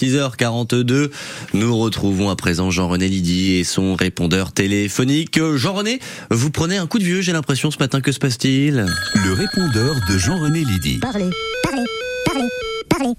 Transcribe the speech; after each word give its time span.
6h42, 0.00 1.10
nous 1.54 1.76
retrouvons 1.76 2.30
à 2.30 2.36
présent 2.36 2.70
Jean-René 2.70 3.08
Lydie 3.08 3.54
et 3.54 3.64
son 3.64 3.96
répondeur 3.96 4.52
téléphonique. 4.52 5.40
Jean-René, 5.56 5.98
vous 6.30 6.52
prenez 6.52 6.76
un 6.76 6.86
coup 6.86 7.00
de 7.00 7.04
vieux, 7.04 7.20
j'ai 7.20 7.32
l'impression 7.32 7.72
ce 7.72 7.78
matin, 7.80 8.00
que 8.00 8.12
se 8.12 8.20
passe-t-il? 8.20 8.86
Le 9.16 9.32
répondeur 9.32 9.96
de 10.08 10.16
Jean-René 10.16 10.60
Lydie. 10.64 10.98
Parlez, 11.00 11.28
parlez, 11.64 11.84
parlez, 12.24 12.48
parlez. 12.88 13.12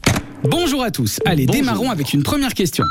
Bonjour 0.46 0.82
à 0.82 0.90
tous. 0.90 1.20
Allez, 1.26 1.48
Bonjour. 1.48 1.62
démarrons 1.62 1.92
avec 1.92 2.14
une 2.14 2.24
première 2.24 2.54
question. 2.54 2.86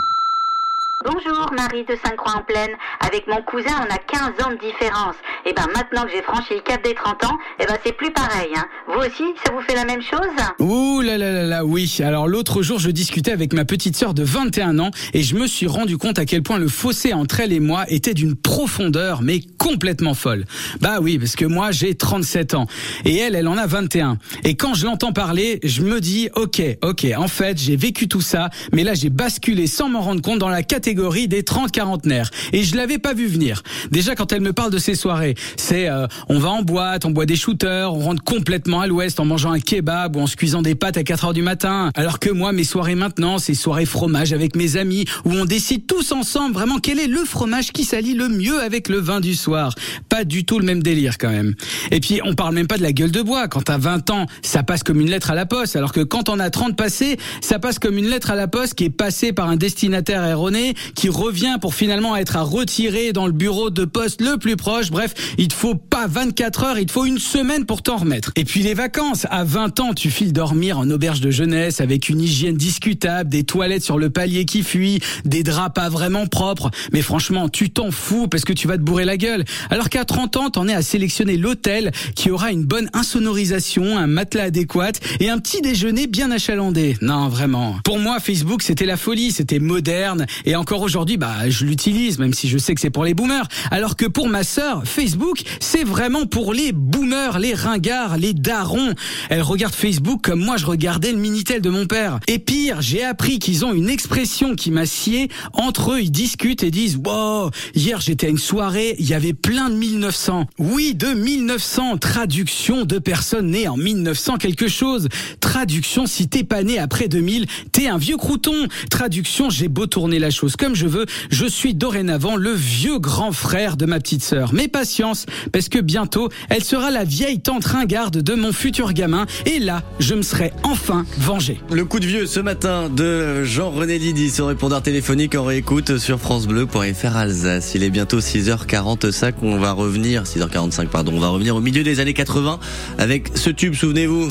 Bonjour, 1.10 1.50
Marie 1.56 1.84
de 1.84 1.96
Sainte-Croix-en-Plaine. 2.04 2.76
Avec 3.00 3.26
mon 3.28 3.40
cousin, 3.40 3.72
on 3.80 3.94
a 3.94 3.96
15 3.96 4.44
ans 4.44 4.50
de 4.50 4.58
différence. 4.58 5.14
Et 5.46 5.54
ben 5.54 5.64
maintenant 5.74 6.02
que 6.02 6.10
j'ai 6.10 6.20
franchi 6.20 6.52
le 6.54 6.60
cap 6.60 6.84
des 6.84 6.92
30 6.92 7.24
ans, 7.24 7.38
et 7.58 7.64
ben 7.64 7.78
c'est 7.82 7.96
plus 7.96 8.12
pareil. 8.12 8.50
Hein. 8.54 8.66
Vous 8.88 9.00
aussi, 9.00 9.24
ça 9.42 9.50
vous 9.50 9.62
fait 9.62 9.74
la 9.74 9.86
même 9.86 10.02
chose? 10.02 10.18
Ouh 10.58 11.00
là 11.00 11.16
là 11.16 11.32
là 11.32 11.44
là, 11.44 11.64
oui. 11.64 12.00
Alors 12.04 12.28
l'autre 12.28 12.60
jour, 12.60 12.78
je 12.78 12.90
discutais 12.90 13.32
avec 13.32 13.54
ma 13.54 13.64
petite 13.64 13.96
sœur 13.96 14.12
de 14.12 14.22
21 14.22 14.78
ans 14.80 14.90
et 15.14 15.22
je 15.22 15.34
me 15.34 15.46
suis 15.46 15.66
rendu 15.66 15.96
compte 15.96 16.18
à 16.18 16.26
quel 16.26 16.42
point 16.42 16.58
le 16.58 16.68
fossé 16.68 17.14
entre 17.14 17.40
elle 17.40 17.54
et 17.54 17.60
moi 17.60 17.84
était 17.88 18.12
d'une 18.12 18.36
profondeur, 18.36 19.22
mais 19.22 19.40
complètement 19.56 20.12
folle. 20.12 20.44
Bah 20.82 20.98
oui, 21.00 21.18
parce 21.18 21.36
que 21.36 21.46
moi, 21.46 21.70
j'ai 21.70 21.94
37 21.94 22.52
ans 22.52 22.66
et 23.06 23.16
elle, 23.16 23.34
elle 23.34 23.48
en 23.48 23.56
a 23.56 23.66
21. 23.66 24.18
Et 24.44 24.56
quand 24.56 24.74
je 24.74 24.84
l'entends 24.84 25.14
parler, 25.14 25.58
je 25.62 25.80
me 25.80 26.02
dis, 26.02 26.28
ok, 26.34 26.60
ok, 26.82 27.06
en 27.16 27.28
fait, 27.28 27.56
j'ai 27.56 27.76
vécu 27.76 28.08
tout 28.08 28.20
ça, 28.20 28.50
mais 28.74 28.84
là, 28.84 28.92
j'ai 28.92 29.08
basculé 29.08 29.66
sans 29.66 29.88
m'en 29.88 30.02
rendre 30.02 30.20
compte 30.20 30.38
dans 30.38 30.50
la 30.50 30.62
catégorie 30.62 30.97
des 31.28 31.42
30 31.42 31.70
quarantenaires. 31.70 32.30
Et 32.52 32.64
je 32.64 32.76
l'avais 32.76 32.98
pas 32.98 33.14
vu 33.14 33.26
venir. 33.26 33.62
Déjà, 33.90 34.14
quand 34.14 34.32
elle 34.32 34.40
me 34.40 34.52
parle 34.52 34.70
de 34.70 34.78
ses 34.78 34.94
soirées, 34.94 35.34
c'est 35.56 35.88
euh, 35.88 36.06
on 36.28 36.38
va 36.38 36.50
en 36.50 36.62
boîte, 36.62 37.04
on 37.04 37.10
boit 37.10 37.26
des 37.26 37.36
shooters, 37.36 37.92
on 37.92 38.00
rentre 38.00 38.22
complètement 38.22 38.80
à 38.80 38.86
l'ouest 38.86 39.20
en 39.20 39.24
mangeant 39.24 39.52
un 39.52 39.60
kebab 39.60 40.16
ou 40.16 40.20
en 40.20 40.26
se 40.26 40.36
cuisant 40.36 40.60
des 40.60 40.74
pâtes 40.74 40.96
à 40.96 41.04
4 41.04 41.26
heures 41.26 41.32
du 41.32 41.42
matin. 41.42 41.90
Alors 41.94 42.18
que 42.18 42.30
moi, 42.30 42.52
mes 42.52 42.64
soirées 42.64 42.94
maintenant, 42.94 43.38
c'est 43.38 43.54
soirées 43.54 43.86
fromage 43.86 44.32
avec 44.32 44.56
mes 44.56 44.76
amis 44.76 45.04
où 45.24 45.32
on 45.32 45.44
décide 45.44 45.86
tous 45.86 46.12
ensemble 46.12 46.54
vraiment 46.54 46.78
quel 46.78 46.98
est 46.98 47.06
le 47.06 47.24
fromage 47.24 47.72
qui 47.72 47.84
s'allie 47.84 48.14
le 48.14 48.28
mieux 48.28 48.60
avec 48.60 48.88
le 48.88 48.98
vin 48.98 49.20
du 49.20 49.34
soir. 49.34 49.74
Pas 50.08 50.24
du 50.24 50.44
tout 50.44 50.58
le 50.58 50.64
même 50.64 50.82
délire 50.82 51.16
quand 51.18 51.30
même. 51.30 51.54
Et 51.90 52.00
puis, 52.00 52.20
on 52.24 52.34
parle 52.34 52.54
même 52.54 52.66
pas 52.66 52.76
de 52.76 52.82
la 52.82 52.92
gueule 52.92 53.12
de 53.12 53.22
bois. 53.22 53.48
Quand 53.48 53.62
t'as 53.62 53.78
20 53.78 54.10
ans, 54.10 54.26
ça 54.42 54.62
passe 54.62 54.82
comme 54.82 55.00
une 55.00 55.10
lettre 55.10 55.30
à 55.30 55.34
la 55.34 55.46
poste. 55.46 55.76
Alors 55.76 55.92
que 55.92 56.00
quand 56.00 56.28
on 56.28 56.38
a 56.38 56.50
30 56.50 56.76
passés, 56.76 57.16
ça 57.40 57.58
passe 57.58 57.78
comme 57.78 57.98
une 57.98 58.08
lettre 58.08 58.30
à 58.30 58.34
la 58.34 58.48
poste 58.48 58.74
qui 58.74 58.84
est 58.84 58.90
passée 58.90 59.32
par 59.32 59.48
un 59.48 59.56
destinataire 59.56 60.24
erroné, 60.24 60.74
qui 60.94 61.08
revient 61.08 61.56
pour 61.60 61.74
finalement 61.74 62.16
être 62.16 62.36
à 62.36 62.42
retirer 62.42 63.12
dans 63.12 63.26
le 63.26 63.32
bureau 63.32 63.70
de 63.70 63.84
poste 63.84 64.20
le 64.20 64.38
plus 64.38 64.56
proche. 64.56 64.90
Bref, 64.90 65.14
il 65.38 65.48
te 65.48 65.54
faut 65.54 65.74
pas 65.74 66.06
24 66.06 66.64
heures, 66.64 66.78
il 66.78 66.86
te 66.86 66.92
faut 66.92 67.04
une 67.04 67.18
semaine 67.18 67.66
pour 67.66 67.82
t'en 67.82 67.96
remettre. 67.96 68.32
Et 68.36 68.44
puis 68.44 68.62
les 68.62 68.74
vacances. 68.74 69.26
À 69.30 69.44
20 69.44 69.80
ans, 69.80 69.94
tu 69.94 70.10
files 70.10 70.32
dormir 70.32 70.78
en 70.78 70.90
auberge 70.90 71.20
de 71.20 71.30
jeunesse 71.30 71.80
avec 71.80 72.08
une 72.08 72.20
hygiène 72.20 72.56
discutable, 72.56 73.30
des 73.30 73.44
toilettes 73.44 73.82
sur 73.82 73.98
le 73.98 74.10
palier 74.10 74.44
qui 74.44 74.62
fuit, 74.62 75.00
des 75.24 75.42
draps 75.42 75.74
pas 75.74 75.88
vraiment 75.88 76.26
propres. 76.26 76.70
Mais 76.92 77.02
franchement, 77.02 77.48
tu 77.48 77.70
t'en 77.70 77.90
fous 77.90 78.28
parce 78.28 78.44
que 78.44 78.52
tu 78.52 78.68
vas 78.68 78.76
te 78.76 78.82
bourrer 78.82 79.04
la 79.04 79.16
gueule. 79.16 79.44
Alors 79.70 79.88
qu'à 79.88 80.04
30 80.04 80.36
ans, 80.36 80.50
t'en 80.50 80.68
es 80.68 80.74
à 80.74 80.82
sélectionner 80.82 81.36
l'hôtel 81.36 81.92
qui 82.14 82.30
aura 82.30 82.50
une 82.50 82.64
bonne 82.64 82.88
insonorisation, 82.92 83.98
un 83.98 84.06
matelas 84.06 84.44
adéquat 84.44 84.92
et 85.20 85.28
un 85.30 85.38
petit 85.38 85.60
déjeuner 85.60 86.06
bien 86.06 86.30
achalandé. 86.30 86.96
Non, 87.00 87.28
vraiment. 87.28 87.76
Pour 87.84 87.98
moi, 87.98 88.20
Facebook, 88.20 88.62
c'était 88.62 88.86
la 88.86 88.96
folie, 88.96 89.32
c'était 89.32 89.58
moderne 89.58 90.26
et 90.44 90.56
encore 90.56 90.67
aujourd'hui, 90.76 91.16
bah, 91.16 91.48
je 91.48 91.64
l'utilise 91.64 92.18
même 92.18 92.34
si 92.34 92.48
je 92.48 92.58
sais 92.58 92.74
que 92.74 92.80
c'est 92.80 92.90
pour 92.90 93.04
les 93.04 93.14
boomers. 93.14 93.48
Alors 93.70 93.96
que 93.96 94.06
pour 94.06 94.28
ma 94.28 94.44
sœur, 94.44 94.82
Facebook, 94.84 95.42
c'est 95.60 95.84
vraiment 95.84 96.26
pour 96.26 96.52
les 96.52 96.72
boomers, 96.72 97.38
les 97.38 97.54
ringards, 97.54 98.16
les 98.16 98.34
darons. 98.34 98.94
Elle 99.30 99.42
regarde 99.42 99.74
Facebook 99.74 100.20
comme 100.22 100.40
moi 100.40 100.56
je 100.56 100.66
regardais 100.66 101.12
le 101.12 101.18
Minitel 101.18 101.60
de 101.60 101.70
mon 101.70 101.86
père. 101.86 102.20
Et 102.26 102.38
pire, 102.38 102.80
j'ai 102.80 103.04
appris 103.04 103.38
qu'ils 103.38 103.64
ont 103.64 103.72
une 103.72 103.88
expression 103.88 104.54
qui 104.54 104.70
m'a 104.70 104.86
scié. 104.86 105.28
Entre 105.52 105.92
eux, 105.92 106.00
ils 106.00 106.10
discutent 106.10 106.62
et 106.62 106.70
disent 106.70 106.98
Wow, 107.04 107.50
hier 107.74 108.00
j'étais 108.00 108.26
à 108.26 108.30
une 108.30 108.38
soirée, 108.38 108.96
il 108.98 109.08
y 109.08 109.14
avait 109.14 109.32
plein 109.32 109.70
de 109.70 109.76
1900. 109.76 110.46
Oui, 110.58 110.94
de 110.94 111.08
1900. 111.08 111.98
Traduction 111.98 112.84
de 112.84 112.98
personnes 112.98 113.50
nées 113.50 113.68
en 113.68 113.76
1900 113.76 114.36
quelque 114.36 114.68
chose. 114.68 115.08
Traduction, 115.40 116.06
si 116.06 116.28
t'es 116.28 116.44
pas 116.44 116.62
né 116.62 116.78
après 116.78 117.08
2000, 117.08 117.46
t'es 117.72 117.88
un 117.88 117.98
vieux 117.98 118.16
crouton. 118.16 118.66
Traduction, 118.90 119.50
j'ai 119.50 119.68
beau 119.68 119.86
tourner 119.86 120.18
la 120.18 120.30
chose 120.30 120.56
comme 120.58 120.74
je 120.74 120.86
veux, 120.86 121.06
je 121.30 121.46
suis 121.46 121.74
dorénavant 121.74 122.36
le 122.36 122.52
vieux 122.52 122.98
grand 122.98 123.32
frère 123.32 123.76
de 123.76 123.86
ma 123.86 123.98
petite 124.00 124.22
sœur. 124.22 124.50
Mais 124.52 124.68
patience, 124.68 125.24
parce 125.52 125.68
que 125.68 125.78
bientôt, 125.78 126.28
elle 126.50 126.64
sera 126.64 126.90
la 126.90 127.04
vieille 127.04 127.40
tante 127.40 127.64
ringarde 127.64 128.18
de 128.18 128.34
mon 128.34 128.52
futur 128.52 128.92
gamin, 128.92 129.26
et 129.46 129.58
là, 129.58 129.82
je 130.00 130.14
me 130.14 130.22
serai 130.22 130.52
enfin 130.64 131.06
vengé. 131.18 131.60
Le 131.72 131.84
coup 131.84 132.00
de 132.00 132.06
vieux 132.06 132.26
ce 132.26 132.40
matin 132.40 132.90
de 132.90 133.44
Jean-René 133.44 133.98
Lydie, 133.98 134.30
son 134.30 134.46
répondeur 134.46 134.82
téléphonique 134.82 135.34
en 135.34 135.44
réécoute 135.44 135.98
sur 135.98 136.18
francebleu.fr 136.18 137.16
Alsace. 137.16 137.72
Il 137.74 137.82
est 137.82 137.90
bientôt 137.90 138.18
6h45, 138.18 139.34
on 139.42 139.58
va 139.58 139.72
revenir, 139.72 140.24
6h45 140.24 140.88
pardon, 140.88 141.12
on 141.14 141.20
va 141.20 141.28
revenir 141.28 141.56
au 141.56 141.60
milieu 141.60 141.82
des 141.82 142.00
années 142.00 142.14
80 142.14 142.58
avec 142.98 143.30
ce 143.34 143.50
tube, 143.50 143.74
souvenez-vous. 143.74 144.30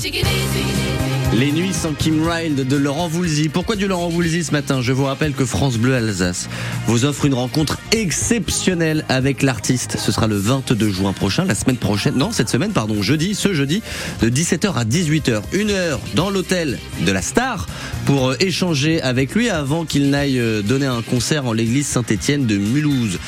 Les 1.33 1.51
nuits 1.51 1.73
sans 1.73 1.93
Kim 1.93 2.25
Wilde 2.25 2.65
de 2.65 2.75
Laurent 2.77 3.09
Voulzy. 3.09 3.49
Pourquoi 3.49 3.75
du 3.75 3.85
Laurent 3.87 4.07
Voulzy 4.07 4.45
ce 4.45 4.51
matin 4.51 4.81
Je 4.81 4.93
vous 4.93 5.03
rappelle 5.03 5.33
que 5.33 5.45
France 5.45 5.77
Bleu 5.77 5.93
Alsace 5.93 6.47
vous 6.87 7.03
offre 7.03 7.25
une 7.25 7.33
rencontre 7.33 7.77
exceptionnelle 7.91 9.03
avec 9.09 9.43
l'artiste. 9.43 9.97
Ce 9.99 10.11
sera 10.11 10.27
le 10.27 10.37
22 10.37 10.89
juin 10.89 11.11
prochain, 11.11 11.43
la 11.45 11.53
semaine 11.53 11.75
prochaine. 11.75 12.15
Non, 12.15 12.31
cette 12.31 12.49
semaine, 12.49 12.71
pardon, 12.71 13.01
jeudi, 13.01 13.35
ce 13.35 13.53
jeudi, 13.53 13.83
de 14.21 14.29
17h 14.29 14.73
à 14.73 14.85
18h. 14.85 15.41
Une 15.51 15.69
heure 15.69 15.99
dans 16.15 16.29
l'hôtel 16.29 16.79
de 17.05 17.11
la 17.11 17.21
star 17.21 17.67
pour 18.05 18.29
euh, 18.29 18.35
échanger 18.39 19.01
avec 19.01 19.35
lui 19.35 19.49
avant 19.49 19.83
qu'il 19.83 20.09
n'aille 20.09 20.39
euh, 20.39 20.61
donner 20.61 20.87
un 20.87 21.01
concert 21.01 21.45
en 21.45 21.53
l'église 21.53 21.87
Saint-Étienne 21.87 22.45
de 22.45 22.57
Mulhouse. 22.57 23.19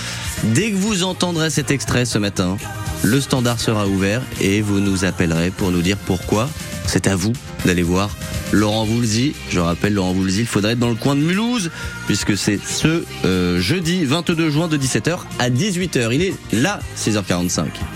Dès 0.56 0.72
que 0.72 0.78
vous 0.78 1.04
entendrez 1.04 1.50
cet 1.50 1.70
extrait 1.70 2.06
ce 2.06 2.18
matin, 2.18 2.58
le 3.04 3.20
standard 3.20 3.60
sera 3.60 3.88
ouvert 3.88 4.22
et 4.40 4.62
vous 4.62 4.80
nous 4.80 5.04
appellerez 5.04 5.52
pour 5.52 5.70
nous 5.72 5.82
dire 5.82 5.98
pourquoi 5.98 6.50
c'est 6.90 7.08
à 7.08 7.16
vous 7.16 7.34
d'aller 7.66 7.84
voir 7.90 8.10
Laurent 8.52 8.86
Voulzy. 8.86 9.34
Je 9.50 9.60
rappelle, 9.60 9.94
Laurent 9.94 10.14
Voulzy, 10.14 10.42
il 10.42 10.48
faudrait 10.48 10.74
être 10.74 10.80
dans 10.80 10.90
le 10.90 10.96
coin 10.96 11.16
de 11.16 11.22
Mulhouse, 11.22 11.72
puisque 12.06 12.38
c'est 12.38 12.60
ce 12.64 13.04
euh, 13.26 13.60
jeudi 13.60 14.06
22 14.06 14.50
juin 14.50 14.68
de 14.68 14.78
17h 14.78 15.20
à 15.40 15.50
18h. 15.50 16.10
Il 16.14 16.22
est 16.22 16.34
là, 16.54 16.80
6h45. 16.98 17.66